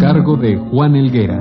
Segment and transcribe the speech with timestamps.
[0.00, 1.36] Cargo de Juan Elguera.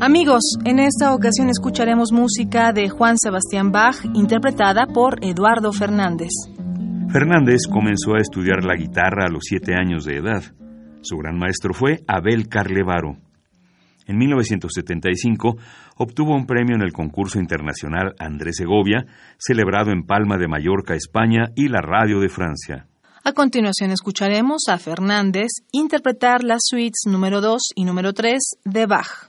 [0.00, 6.30] Amigos, en esta ocasión escucharemos música de Juan Sebastián Bach interpretada por Eduardo Fernández.
[7.10, 10.42] Fernández comenzó a estudiar la guitarra a los siete años de edad.
[11.02, 13.18] Su gran maestro fue Abel Carlevaro.
[14.06, 15.56] En 1975
[15.98, 19.04] obtuvo un premio en el concurso internacional Andrés Segovia,
[19.36, 22.86] celebrado en Palma de Mallorca, España, y la Radio de Francia.
[23.28, 29.27] A continuación escucharemos a Fernández interpretar las suites número 2 y número 3 de Bach.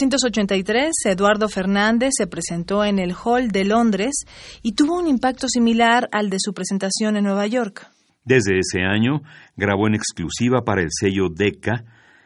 [0.00, 4.24] 1983, Eduardo Fernández se presentó en el Hall de Londres
[4.60, 7.88] y tuvo un impacto similar al de su presentación en Nueva York.
[8.24, 9.22] Desde ese año,
[9.56, 11.84] grabó en exclusiva para el sello Decca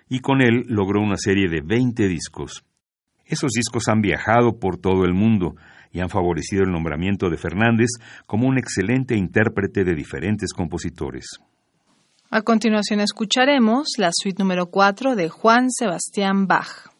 [0.09, 2.65] y con él logró una serie de 20 discos.
[3.27, 5.57] Esos discos han viajado por todo el mundo
[5.93, 7.89] y han favorecido el nombramiento de Fernández
[8.27, 11.39] como un excelente intérprete de diferentes compositores.
[12.31, 16.98] A continuación escucharemos la suite número 4 de Juan Sebastián Bach.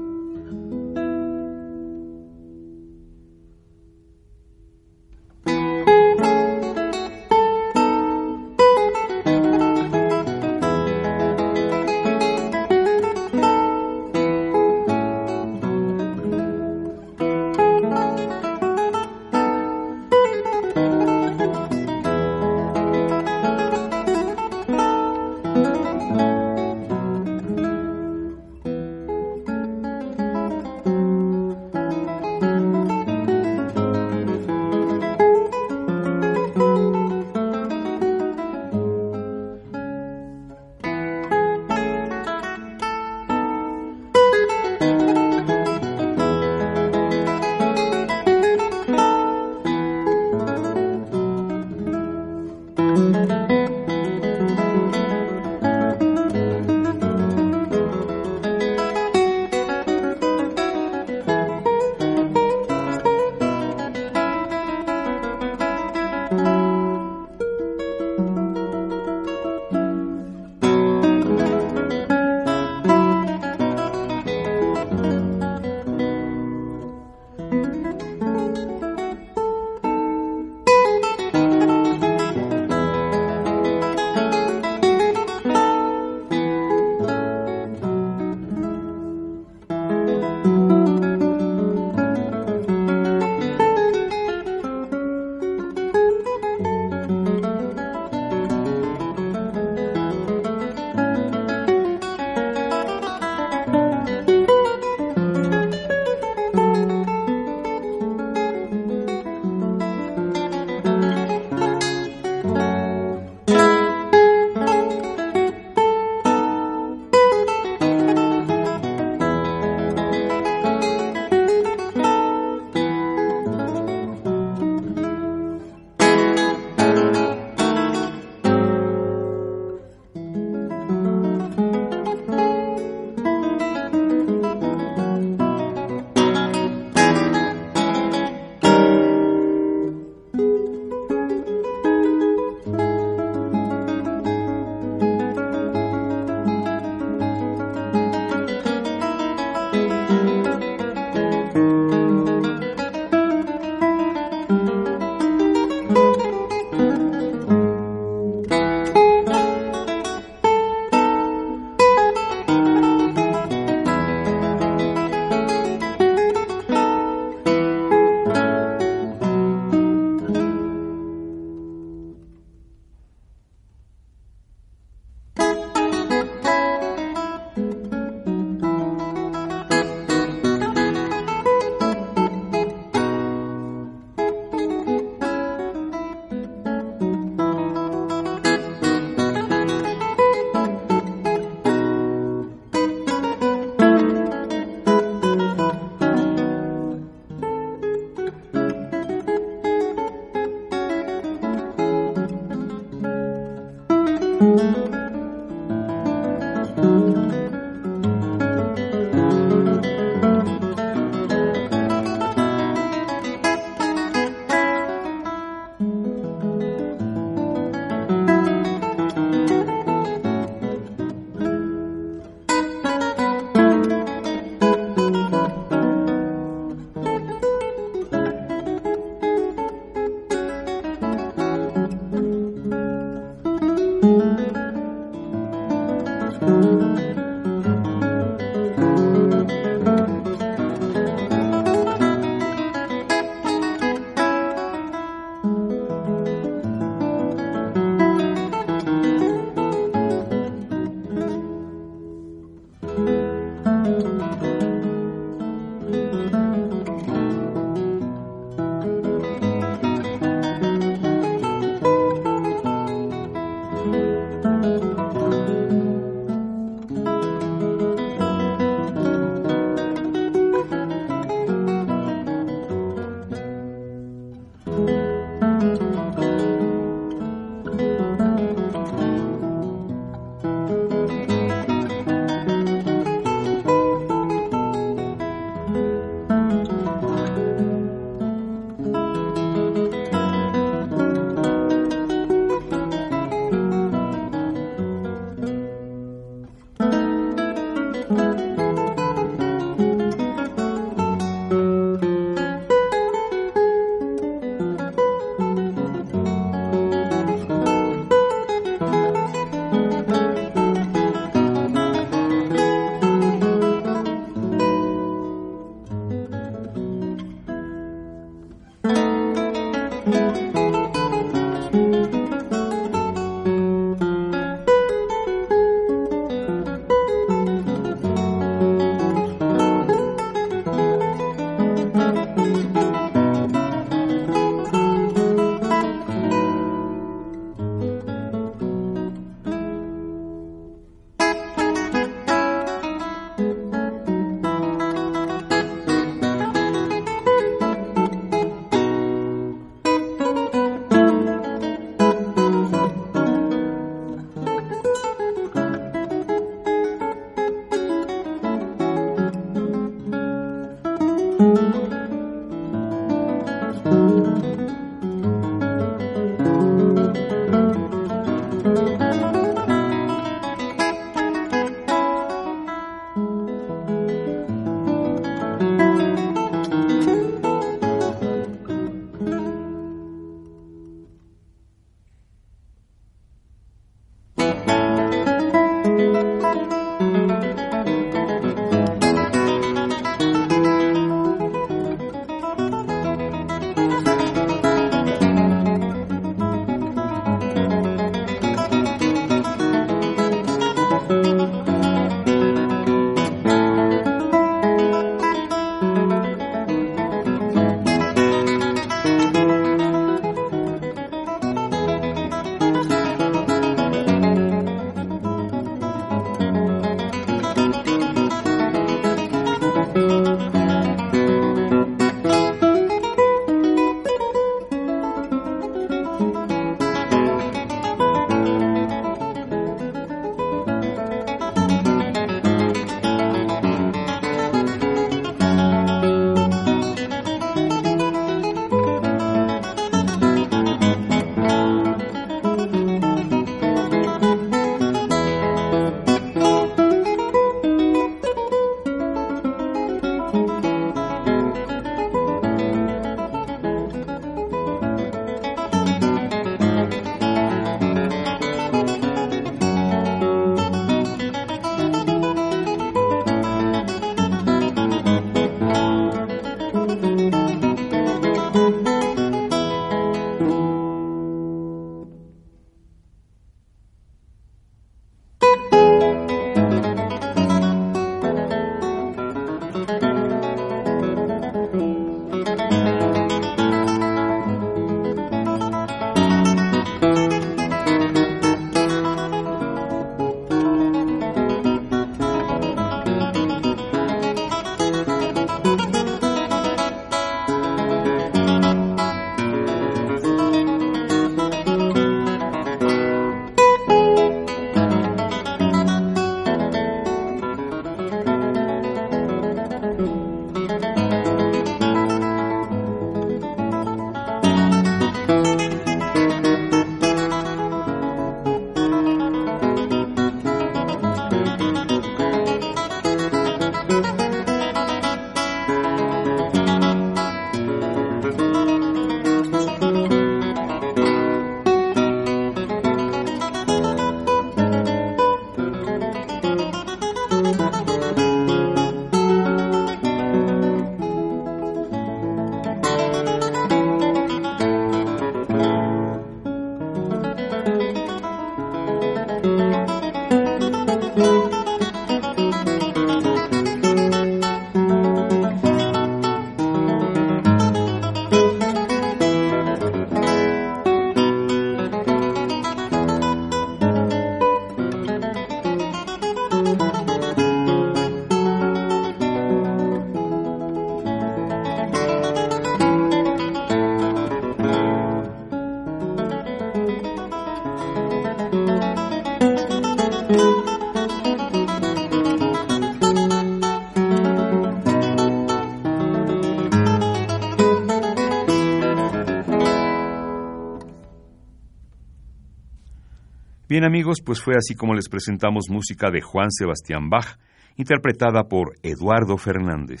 [593.70, 597.38] Bien amigos, pues fue así como les presentamos música de Juan Sebastián Bach,
[597.76, 600.00] interpretada por Eduardo Fernández.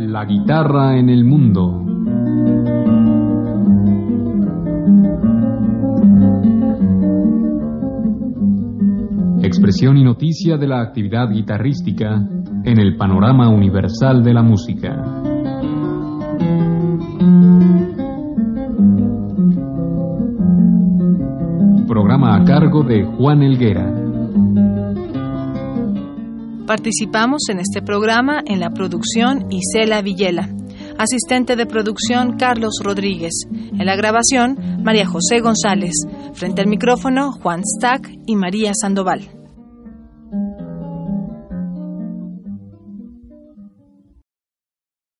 [0.00, 1.81] La guitarra en el mundo.
[9.52, 12.26] Expresión y noticia de la actividad guitarrística
[12.64, 14.96] en el panorama universal de la música.
[21.86, 23.92] Programa a cargo de Juan Elguera.
[26.66, 30.48] Participamos en este programa en la producción Isela Villela.
[30.96, 33.34] Asistente de producción Carlos Rodríguez.
[33.50, 35.92] En la grabación María José González.
[36.32, 39.31] Frente al micrófono Juan Stack y María Sandoval.